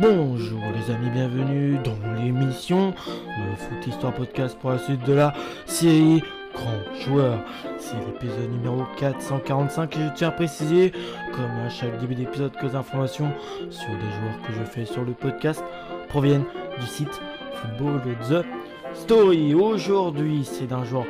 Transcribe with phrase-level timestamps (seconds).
[0.00, 2.94] Bonjour les amis, bienvenue dans l'émission
[3.26, 5.34] le Foot Histoire Podcast pour la suite de la
[5.66, 6.22] série
[6.54, 7.44] Grand Joueur.
[7.76, 10.92] C'est l'épisode numéro 445 et je tiens à préciser,
[11.32, 13.30] comme à chaque début d'épisode, que les informations
[13.68, 15.62] sur les joueurs que je fais sur le podcast
[16.08, 16.46] proviennent
[16.80, 17.20] du site
[17.56, 18.46] Football The
[18.94, 19.52] Story.
[19.52, 21.04] Aujourd'hui, c'est d'un joueur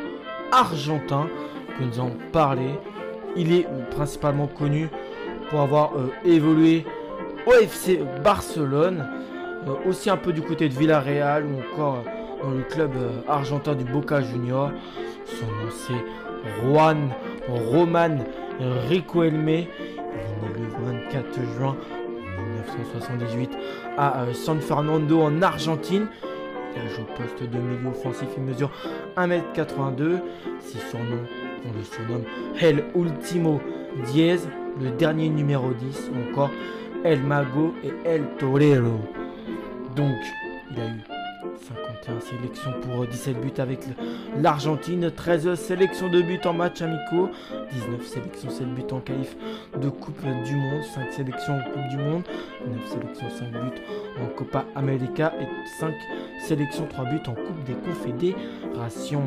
[0.51, 1.29] argentin
[1.79, 2.75] que nous allons parler.
[3.37, 4.89] Il est principalement connu
[5.49, 6.85] pour avoir euh, évolué
[7.47, 9.07] au FC Barcelone,
[9.67, 12.93] euh, aussi un peu du côté de Villarreal ou encore euh, dans le club
[13.29, 14.71] argentin du Boca Junior.
[15.25, 17.11] Son nom c'est Juan
[17.49, 18.19] Roman
[18.89, 19.49] Riquelme.
[19.49, 19.69] Il est né
[20.59, 21.27] le 24
[21.57, 21.77] juin
[22.39, 23.51] 1978
[23.97, 26.07] à San Fernando en Argentine.
[26.75, 28.71] Il a joué au poste de milieu offensif, il mesure
[29.17, 30.21] 1m82.
[30.61, 31.25] Si son nom,
[31.69, 32.25] on le surnomme
[32.61, 33.61] El Ultimo
[34.07, 34.39] Diez,
[34.81, 36.51] le dernier numéro 10, ou encore
[37.05, 39.01] El Mago et El Torero.
[39.97, 40.17] Donc,
[40.71, 41.01] il a eu
[41.59, 43.81] 51 sélections pour 17 buts avec
[44.41, 47.31] l'Argentine, 13 sélections de buts en match amicaux,
[47.73, 49.37] 19 sélections, 7 buts en qualif
[49.81, 52.23] de Coupe du Monde, 5 sélections en Coupe du Monde,
[52.67, 53.83] 9 sélections, 5 buts
[54.23, 55.47] en Copa América et
[55.81, 55.93] 5
[56.47, 59.25] sélections, 3 buts en Coupe des Confédérations.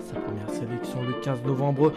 [0.00, 1.92] Sa première sélection le 15 novembre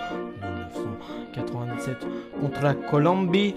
[1.35, 2.07] 1997
[2.41, 3.55] contre la Colombie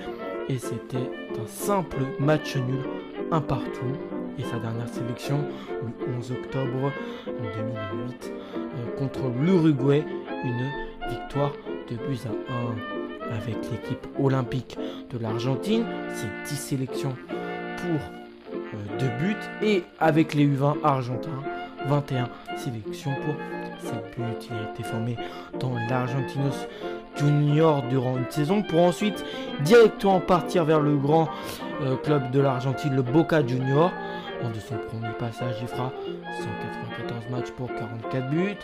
[0.48, 2.84] et c'était un simple match nul,
[3.30, 3.92] un partout.
[4.38, 5.44] Et sa dernière sélection
[5.82, 6.90] le 11 octobre
[7.26, 10.02] 2008 euh, contre l'Uruguay,
[10.42, 10.70] une
[11.10, 11.52] victoire
[11.90, 14.78] de buts à 1 avec l'équipe olympique
[15.10, 15.84] de l'Argentine.
[16.14, 17.14] C'est 10 sélections
[17.76, 18.00] pour
[18.98, 19.36] 2 euh, buts
[19.66, 21.42] et avec les U20 argentins,
[21.86, 23.34] 21 sélections pour
[23.82, 24.48] 7 buts.
[24.50, 25.16] Il a été formé
[25.60, 26.66] dans l'Argentinos
[27.16, 29.24] junior durant une saison pour ensuite
[29.60, 31.28] directement partir vers le grand
[31.82, 33.92] euh, club de l'Argentine, le Boca Junior.
[34.42, 35.92] Lors de son premier passage, il fera
[36.38, 38.56] 194 matchs pour 44 buts.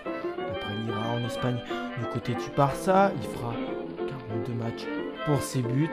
[0.51, 1.59] Après, il ira en Espagne
[1.99, 3.13] du côté du Barça.
[3.17, 3.53] Il fera
[3.97, 4.87] 42 matchs
[5.27, 5.91] pour ses buts.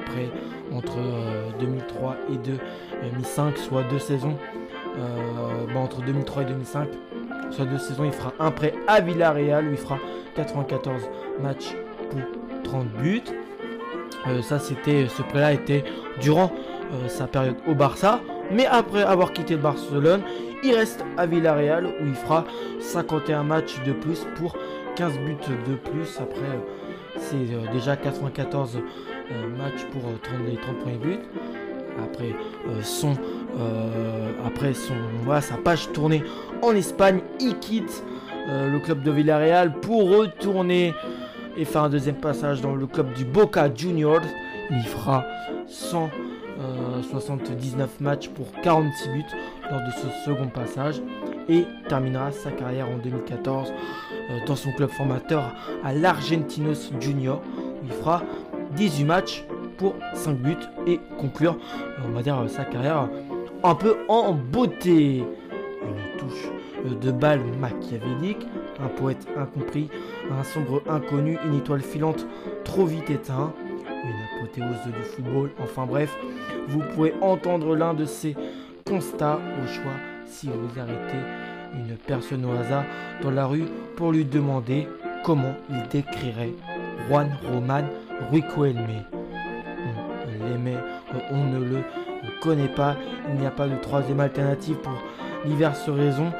[0.00, 0.28] Après,
[0.72, 0.96] entre
[1.58, 2.38] 2003 euh, et
[3.12, 4.36] 2005, soit deux saisons,
[4.98, 6.88] euh, entre 2003 et 2005,
[7.50, 9.98] soit deux saisons, il fera un prêt à Villarreal où il fera
[10.34, 11.02] 94
[11.40, 11.74] matchs
[12.76, 13.22] 30 buts.
[14.26, 15.84] Euh, ça, c'était, ce prêt-là était
[16.20, 16.52] durant
[16.92, 18.20] euh, sa période au Barça.
[18.52, 20.22] Mais après avoir quitté Barcelone,
[20.62, 22.44] il reste à Villarreal où il fera
[22.80, 24.56] 51 matchs de plus pour
[24.96, 25.36] 15 buts
[25.68, 26.18] de plus.
[26.20, 28.78] Après, euh, c'est déjà 94
[29.58, 31.18] matchs pour 30, les 30 premiers buts.
[32.04, 32.34] Après
[32.82, 33.14] son,
[34.44, 34.92] après son,
[35.24, 36.22] voilà, sa page tournée
[36.60, 38.04] en Espagne, il quitte
[38.48, 40.92] le club de Villarreal pour retourner
[41.56, 44.20] et faire un deuxième passage dans le club du Boca Juniors.
[44.70, 45.24] Il fera
[45.68, 49.24] 179 euh, matchs pour 46 buts
[49.70, 51.00] lors de ce second passage
[51.48, 53.72] et terminera sa carrière en 2014 euh,
[54.46, 57.40] dans son club formateur à l'Argentinos Junior.
[57.84, 58.22] il fera
[58.76, 59.44] 18 matchs
[59.78, 60.56] pour 5 buts
[60.86, 61.56] et conclure,
[62.22, 63.08] dire, sa carrière
[63.62, 65.24] un peu en beauté.
[65.82, 66.48] Une touche
[67.00, 68.46] de balle machiavélique,
[68.80, 69.88] un poète incompris,
[70.30, 72.26] un sombre inconnu, une étoile filante
[72.64, 73.52] trop vite éteint,
[74.04, 76.16] une apothéose du football, enfin bref,
[76.68, 78.36] vous pouvez entendre l'un de ces
[78.86, 79.92] constats au choix
[80.26, 81.18] si vous arrêtez
[81.74, 82.84] une personne au hasard
[83.22, 83.64] dans la rue
[83.96, 84.88] pour lui demander
[85.24, 86.54] comment il décrirait
[87.08, 87.82] Juan Roman
[88.30, 89.04] Riquelme.
[90.26, 90.78] On l'aimait,
[91.30, 91.82] on ne le
[92.40, 92.96] connaît pas,
[93.28, 94.98] il n'y a pas de troisième alternative pour
[95.44, 96.32] diverses raisons.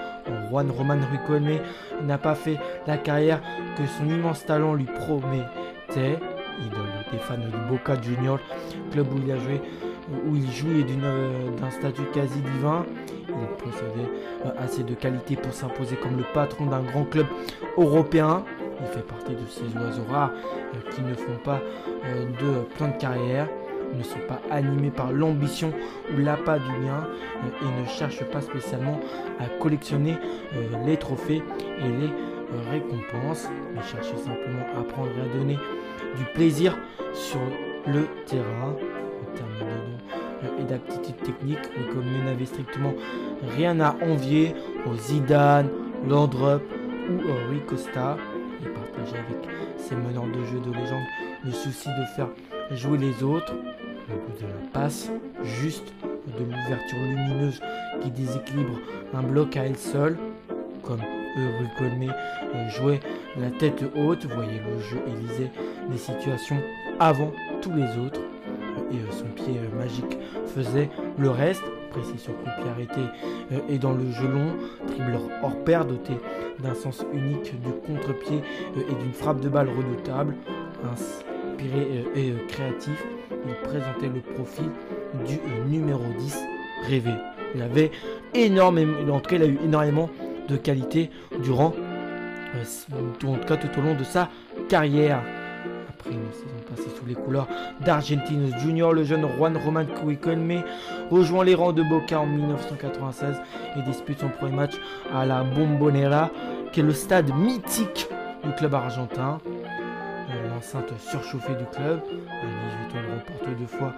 [0.51, 1.61] Juan Roman Riquelme
[2.05, 3.41] n'a pas fait la carrière
[3.77, 6.19] que son immense talent lui promettait.
[6.59, 8.39] Idole des fans du Boca Juniors,
[8.91, 10.85] club où il a jouait
[11.61, 12.87] d'un statut quasi divin.
[13.29, 14.11] Il possédait
[14.47, 17.27] euh, assez de qualité pour s'imposer comme le patron d'un grand club
[17.77, 18.43] européen.
[18.81, 21.61] Il fait partie de ces oiseaux rares euh, qui ne font pas
[22.05, 23.49] euh, de plan de carrière
[23.95, 25.73] ne sont pas animés par l'ambition
[26.15, 27.07] ou l'appât du lien
[27.45, 29.01] et ne cherchent pas spécialement
[29.39, 30.17] à collectionner
[30.85, 31.43] les trophées
[31.79, 32.11] et les
[32.71, 35.59] récompense, mais chercher simplement à apprendre et à donner
[36.17, 36.77] du plaisir
[37.13, 37.41] sur
[37.87, 41.59] le terrain en termes de nom et d'aptitude technique.
[41.77, 42.95] Le n'avait strictement
[43.57, 44.55] rien à envier
[44.87, 45.69] aux Zidane,
[46.09, 46.63] Landrup
[47.11, 47.19] ou
[47.49, 48.17] Rui Costa.
[48.61, 51.05] Il avec ses meneurs de jeu de légende
[51.45, 52.29] le souci de faire
[52.73, 53.53] jouer les autres,
[54.09, 55.11] de la passe,
[55.43, 55.93] juste
[56.27, 57.61] de l'ouverture lumineuse
[58.03, 58.79] qui déséquilibre
[59.15, 60.17] un bloc à elle seule,
[60.83, 61.01] comme
[61.37, 63.01] Rucolmé euh, jouait
[63.39, 65.51] la tête haute, voyez le jeu Élysée,
[65.91, 66.57] les situations
[66.99, 68.21] avant tous les autres.
[68.91, 70.19] Et euh, son pied euh, magique
[70.55, 70.89] faisait
[71.19, 71.65] le reste.
[71.91, 73.01] précis sur coup arrêté
[73.69, 74.53] et dans le jeu long,
[75.43, 76.13] hors pair doté
[76.63, 78.43] d'un sens unique du contre-pied
[78.77, 80.35] et d'une frappe de balle redoutable,
[81.61, 83.05] et créatif,
[83.47, 84.67] il présentait le profil
[85.27, 85.39] du
[85.71, 86.39] numéro 10
[86.89, 87.13] rêvé.
[87.55, 87.91] Il avait
[88.35, 90.11] énormément, en tout cas, il a eu énormément
[90.49, 91.11] de qualité
[91.43, 91.75] durant,
[92.93, 94.29] en tout cas, tout au long de sa
[94.69, 95.23] carrière.
[95.89, 97.49] Après une saison passée sous les couleurs
[97.85, 100.63] d'Argentinos Junior, le jeune Juan Roman Cuicolme
[101.11, 103.37] rejoint les rangs de Boca en 1996
[103.77, 104.75] et dispute son premier match
[105.13, 106.31] à la Bombonera,
[106.73, 108.09] qui est le stade mythique
[108.45, 109.41] du club argentin
[110.49, 112.01] l'enceinte surchauffée du club.
[112.01, 112.47] À
[112.91, 113.93] 18 ans, il remporte deux fois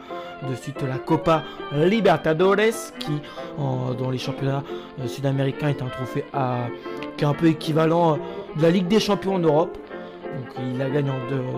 [0.48, 1.42] de suite la Copa
[1.72, 3.20] Libertadores, qui
[3.56, 4.62] dans les championnats
[5.00, 6.24] euh, sud-américains est un trophée
[7.16, 8.16] qui est un peu équivalent euh,
[8.56, 9.76] de la Ligue des Champions en Europe.
[10.22, 11.10] Donc il a gagné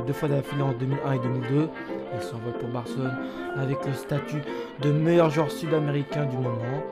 [0.06, 1.68] deux, fois d'affilée en 2001 et 2002.
[2.14, 3.16] Il s'envole pour Barcelone
[3.56, 4.42] avec le statut
[4.80, 6.82] de meilleur joueur sud-américain du moment.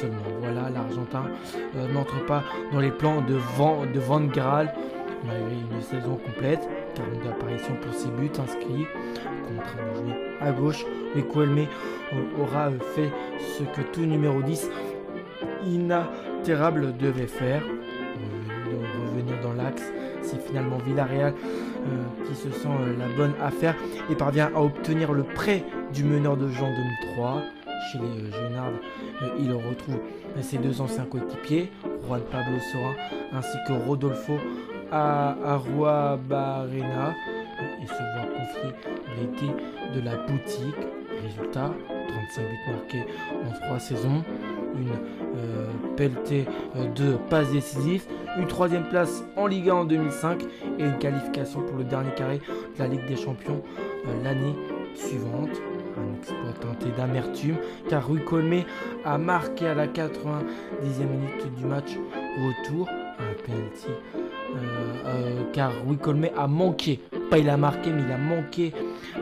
[0.00, 1.24] Seulement voilà, l'Argentin
[1.76, 2.42] euh, n'entre pas
[2.72, 4.00] dans les plans de Van, de
[5.24, 6.68] malgré une saison complète.
[6.94, 8.86] 42 apparitions pour ses buts inscrits.
[9.46, 10.84] Contraint de jouer à gauche,
[11.14, 11.66] mais Kouelme
[12.38, 14.70] aura fait ce que tout numéro 10
[15.66, 17.62] inaltérable devait faire.
[19.12, 19.92] Revenir dans l'axe,
[20.22, 23.74] c'est finalement Villarreal euh, qui se sent euh, la bonne affaire
[24.10, 27.42] et parvient à obtenir le prêt du meneur de jeu en 2003.
[27.90, 29.98] Chez les euh, il retrouve
[30.40, 31.70] ses deux anciens coéquipiers,
[32.06, 32.94] Juan Pablo Sora
[33.32, 34.34] ainsi que Rodolfo
[34.92, 37.14] à Arua Barena
[37.82, 38.70] et se voit confier
[39.18, 39.46] l'été
[39.94, 40.76] de la boutique.
[41.22, 43.06] Résultat, 35 buts marqués
[43.46, 44.22] en 3 saisons,
[44.74, 44.90] une
[45.36, 45.66] euh,
[46.76, 48.04] euh, de passes décisives,
[48.38, 50.42] une troisième place en Ligue 1 en 2005
[50.78, 53.62] et une qualification pour le dernier carré de la Ligue des Champions
[54.06, 54.56] euh, l'année
[54.94, 55.50] suivante.
[55.96, 57.56] Un exploit teinté d'amertume
[57.88, 58.64] car Rui Colmé
[59.04, 60.40] a marqué à la 90e
[60.82, 61.98] minute du match
[62.38, 62.88] retour
[63.18, 63.90] un penalty
[64.54, 67.00] euh, euh, car Wicolme a manqué,
[67.30, 68.72] pas il a marqué, mais il a manqué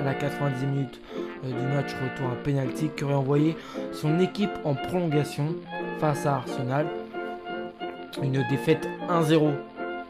[0.01, 1.01] à la 90 minute
[1.45, 3.57] euh, du match retour un penalty qui aurait envoyé
[3.93, 5.55] son équipe en prolongation
[5.99, 6.87] face à Arsenal.
[8.23, 9.51] Une défaite 1-0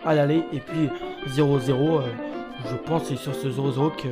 [0.04, 0.88] à l'aller et puis
[1.28, 2.02] 0-0.
[2.70, 4.10] je pense c'est sur ce 0-0 qu'il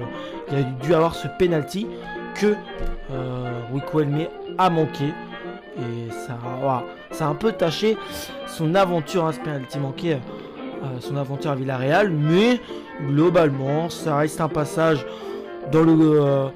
[0.56, 1.86] a dû avoir ce penalty
[2.34, 2.54] que
[3.10, 3.52] euh,
[4.58, 5.06] a manqué.
[5.78, 6.38] Et ça,
[7.12, 7.96] ça a un peu taché
[8.46, 10.18] son aventure, à hein, ce penalty manqué
[11.00, 12.60] son aventure à Villarreal, mais
[13.06, 15.04] globalement, ça reste un passage
[15.72, 16.48] dans, le, euh,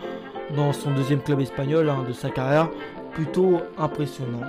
[0.57, 2.69] dans son deuxième club espagnol hein, de sa carrière
[3.13, 4.41] plutôt impressionnant.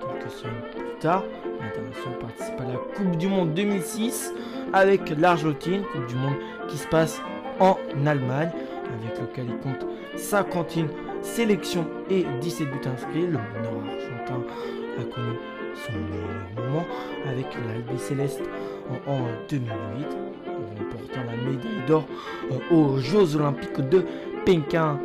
[0.00, 1.22] Quelques semaines plus tard,
[1.60, 4.32] l'international participe à la Coupe du Monde 2006
[4.72, 6.34] avec l'Argentine, Coupe du Monde
[6.68, 7.20] qui se passe
[7.60, 7.76] en
[8.06, 8.50] Allemagne,
[8.98, 10.86] avec lequel il compte 51
[11.22, 13.22] sélections et 17 buts inscrits.
[13.22, 14.42] Le meneur argentin
[15.00, 15.36] a connu
[15.74, 16.84] son meilleur moment
[17.26, 18.42] avec l'Albi Céleste
[19.06, 20.06] en, 2008,
[20.78, 22.04] remportant la médaille d'or
[22.50, 24.04] euh, aux Jeux Olympiques de
[24.44, 24.98] Pékin.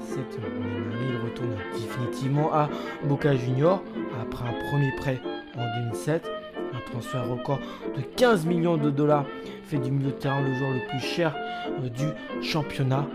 [0.00, 2.68] Cette même année, il retourne définitivement à
[3.04, 3.82] Boca Junior
[4.20, 5.20] après un premier prêt
[5.56, 6.28] en 2007.
[6.74, 7.58] Un transfert record
[7.96, 9.24] de 15 millions de dollars
[9.64, 11.34] fait du milieu de terrain le joueur le plus cher
[11.82, 12.06] euh, du
[12.42, 13.06] championnat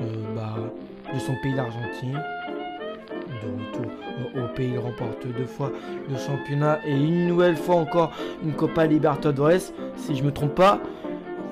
[0.00, 0.54] euh, bah,
[1.12, 2.20] de son pays d'Argentine
[3.42, 3.92] de retour
[4.36, 4.70] au pays.
[4.72, 5.72] Il remporte deux fois
[6.10, 9.72] le championnat et une nouvelle fois encore une Copa Libertadores.
[9.96, 10.80] Si je me trompe pas,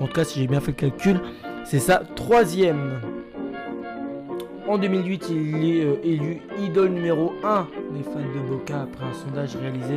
[0.01, 1.21] en tout cas si j'ai bien fait le calcul,
[1.65, 3.01] c'est sa troisième.
[4.69, 9.13] En 2008, il est euh, élu idole numéro 1 des fans de Boca après un
[9.13, 9.97] sondage réalisé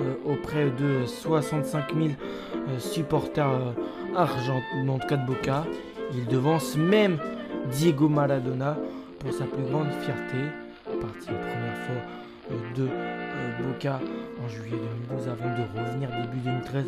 [0.00, 3.74] euh, auprès de 65 000 euh, supporters
[4.16, 5.64] argentins, en tout cas de Boca.
[6.12, 7.18] Il devance même
[7.70, 8.76] Diego Maradona
[9.20, 10.38] pour sa plus grande fierté
[11.00, 12.02] parti une première fois
[12.50, 14.00] euh, de euh, Boca
[14.44, 14.78] en juillet
[15.08, 16.84] 2012 avant de revenir début 2013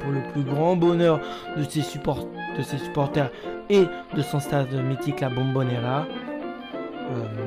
[0.00, 1.20] pour le plus grand bonheur
[1.56, 3.30] de ses, de ses supporters
[3.70, 3.84] et
[4.16, 6.06] de son stade mythique la Bombonera.
[7.10, 7.44] Euh,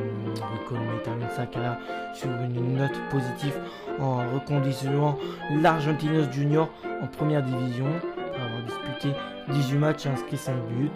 [1.03, 1.77] termine sa carrière
[2.13, 3.57] sur une note positive
[3.99, 5.17] en reconditionnant
[5.61, 6.69] l'Argentinos Junior
[7.01, 9.15] en première division après avoir disputé
[9.49, 10.91] 18 matchs et inscrit 5 buts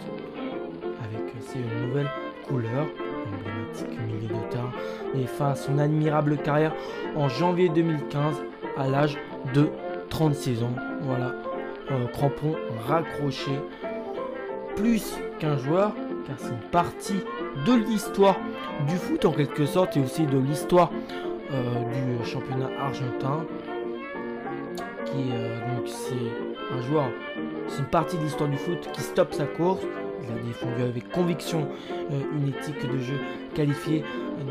[1.04, 2.10] avec ses nouvelles
[2.46, 2.86] couleurs
[5.14, 6.72] et fin à son admirable carrière
[7.16, 8.42] en janvier 2015
[8.76, 9.18] à l'âge
[9.54, 9.68] de
[10.08, 10.74] 36 ans.
[11.02, 11.34] Voilà,
[11.90, 12.54] euh, crampon
[12.86, 13.52] raccroché.
[14.76, 15.92] Plus qu'un joueur,
[16.26, 17.20] car c'est une partie
[17.66, 18.36] de l'histoire
[18.86, 20.90] du foot en quelque sorte et aussi de l'histoire
[21.52, 23.44] euh, du championnat argentin.
[25.04, 27.10] Qui euh, donc c'est un joueur,
[27.68, 29.82] c'est une partie de l'histoire du foot qui stoppe sa course
[30.22, 31.68] il a défendu avec conviction
[32.10, 33.18] euh, une éthique de jeu
[33.54, 34.04] qualifiée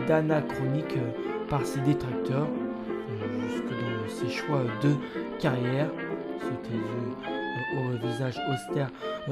[0.08, 2.48] d'anachronique euh, par ses détracteurs,
[3.50, 4.94] jusque dans ses choix de
[5.40, 5.90] carrière.
[6.40, 8.90] Ce au visage austère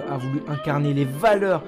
[0.09, 1.63] a voulu incarner les valeurs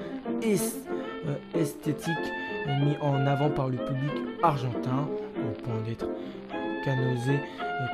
[1.54, 2.32] esthétiques
[2.66, 4.12] mis en avant par le public
[4.42, 6.06] argentin, au point d'être
[6.84, 7.38] canosé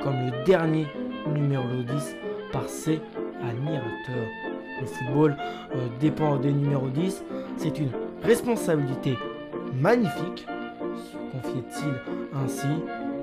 [0.03, 0.87] comme le dernier
[1.33, 2.15] numéro 10
[2.51, 2.99] par ses
[3.41, 4.48] admirateurs.
[4.79, 5.35] Le football
[5.75, 7.23] euh, dépend des numéros 10,
[7.57, 7.91] c'est une
[8.23, 9.17] responsabilité
[9.73, 10.47] magnifique,
[11.31, 11.93] confiait-il
[12.43, 12.67] ainsi.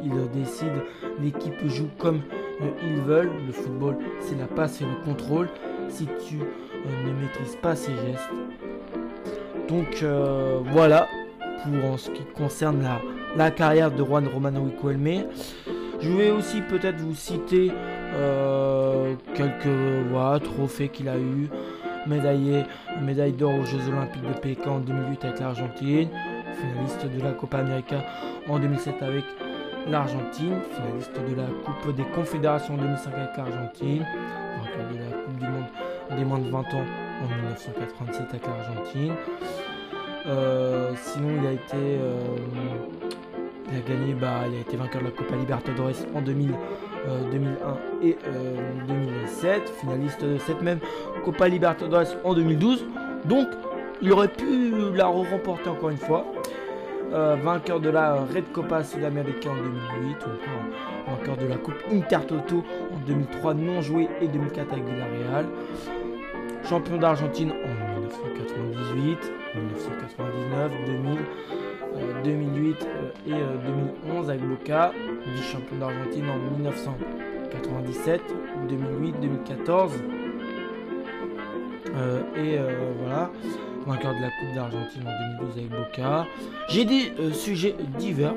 [0.04, 0.72] Il décide,
[1.20, 2.20] l'équipe joue comme
[2.62, 3.30] euh, ils veulent.
[3.46, 5.48] Le football, c'est la passe et le contrôle.
[5.88, 8.30] Si tu euh, ne maîtrises pas ces gestes.
[9.68, 10.04] Donc
[10.72, 11.08] voilà
[11.64, 12.86] pour en ce qui concerne
[13.36, 15.24] la, carrière de Juan Romano Riquelme.
[16.00, 17.72] Je vais aussi peut-être vous citer
[18.16, 21.48] euh, quelques trophées qu'il a eu.
[22.06, 22.62] Médaillé,
[23.02, 26.08] médaille d'or aux Jeux Olympiques de Pékin en 2008 avec l'Argentine.
[26.54, 27.96] Finaliste de la Copa América
[28.48, 29.24] en 2007 avec
[29.88, 30.54] l'Argentine.
[30.72, 34.06] Finaliste de la Coupe des Confédérations en 2005 avec l'Argentine.
[34.92, 35.66] de la Coupe du Monde
[36.16, 36.84] des moins de 20 ans
[37.24, 39.12] en 1987 avec l'Argentine.
[40.26, 42.20] Euh, sinon, il a été euh,
[43.70, 46.54] il a gagné, bah, il a été vainqueur de la Copa Libertadores en 2000,
[47.30, 48.16] 2001 euh, et
[48.88, 50.78] 2007, euh, finaliste de cette même
[51.24, 52.84] Copa Libertadores en 2012.
[53.24, 53.48] Donc,
[54.02, 56.24] il aurait pu la remporter encore une fois.
[57.12, 62.64] Euh, vainqueur de la Red Copa Sud-Américaine en 2008, ou vainqueur de la Coupe Intertoto
[62.92, 65.46] en 2003 non joué et 2004 avec Villarreal.
[66.68, 71.18] Champion d'Argentine en 1998, 1999, 2000.
[72.24, 73.32] 2008 euh, et
[74.06, 74.92] 2011 euh, avec Boca,
[75.34, 78.20] vice-champion d'Argentine en 1997,
[78.68, 79.92] 2008, 2014.
[79.94, 79.98] et
[82.58, 83.30] euh, voilà,
[83.86, 86.26] vainqueur de la Coupe d'Argentine en 2012 avec Boca.
[86.68, 88.34] J'ai des sujets divers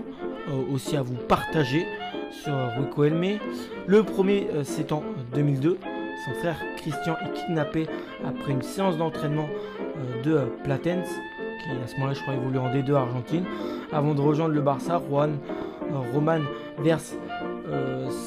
[0.72, 1.86] aussi à vous partager
[2.32, 3.40] sur Rico Elme.
[3.88, 5.80] Le premier, c'est en 2002.
[6.26, 7.88] Son frère Christian est kidnappé
[8.26, 9.48] après une séance d'entraînement
[10.24, 11.10] de Platense
[11.60, 13.46] qui à ce moment-là, je crois, évoluait en D2 Argentine.
[13.92, 15.38] Avant de rejoindre le Barça, Juan
[15.92, 16.40] euh, Roman
[16.80, 17.16] verse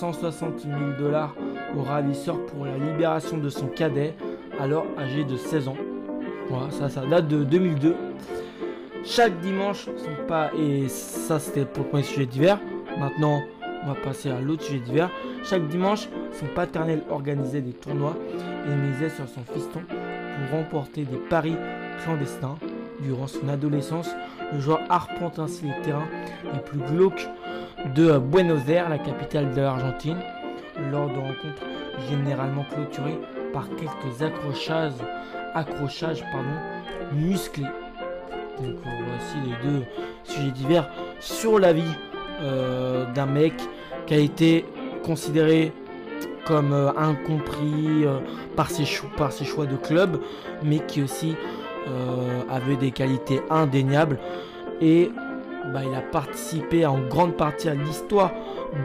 [0.01, 1.35] 160 euh, 000 dollars
[1.77, 4.15] au ravisseur pour la libération de son cadet,
[4.61, 5.77] alors âgé de 16 ans.
[6.49, 7.95] Voilà, ça, ça date de 2002.
[9.05, 12.59] Chaque dimanche, son pas, et ça c'était pour le premier sujet d'hiver.
[12.99, 13.41] Maintenant,
[13.85, 15.11] on va passer à l'autre sujet d'hiver.
[15.43, 18.17] Chaque dimanche, son paternel organisait des tournois
[18.67, 21.57] et misait sur son fiston pour remporter des paris
[22.05, 22.57] clandestins.
[23.03, 24.09] Durant son adolescence,
[24.53, 26.09] le joueur arpente ainsi les terrains
[26.53, 27.29] les plus glauques
[27.97, 30.19] de Buenos Aires, la capitale de l'Argentine,
[30.91, 31.63] lors de rencontres
[32.09, 33.19] généralement clôturées
[33.53, 34.93] par quelques accrochages,
[35.55, 37.67] accrochages pardon, musclés.
[38.59, 39.85] Donc voici les deux
[40.25, 40.89] sujets divers
[41.21, 41.83] sur la vie
[42.41, 43.55] euh, d'un mec
[44.07, 44.65] qui a été
[45.03, 45.73] considéré
[46.45, 48.19] comme euh, incompris euh,
[48.57, 50.21] par ses choix de club,
[50.63, 51.37] mais qui aussi
[51.89, 54.19] euh, avait des qualités indéniables
[54.81, 55.11] et
[55.73, 58.33] bah, il a participé en grande partie à l'histoire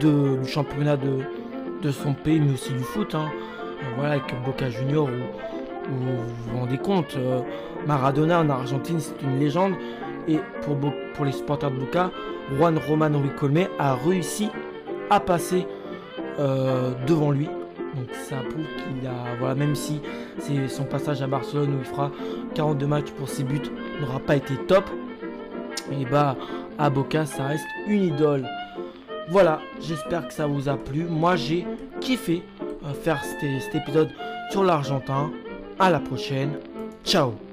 [0.00, 3.14] du championnat de, son pays, mais aussi du foot.
[3.14, 3.30] Hein.
[3.30, 5.08] Euh, voilà, avec Boca Junior,
[5.88, 6.16] vous
[6.52, 7.40] vous rendez compte, euh,
[7.86, 9.74] Maradona en Argentine, c'est une légende.
[10.26, 12.10] Et pour, les supporters de Boca,
[12.56, 14.50] Juan Romano Ricolme a réussi
[15.08, 15.66] à passer
[17.06, 17.48] devant lui
[17.98, 20.00] donc ça prouve qu'il a, voilà, même si
[20.38, 22.10] c'est son passage à Barcelone où il fera
[22.54, 23.60] 42 matchs pour ses buts
[24.00, 24.84] n'aura pas été top,
[25.92, 26.36] et bah
[26.78, 28.46] à Boca ça reste une idole.
[29.30, 31.04] Voilà, j'espère que ça vous a plu.
[31.04, 31.66] Moi j'ai
[32.00, 32.42] kiffé
[32.84, 34.10] euh, faire cet épisode
[34.50, 35.30] sur l'Argentin.
[35.78, 36.58] À la prochaine.
[37.04, 37.47] Ciao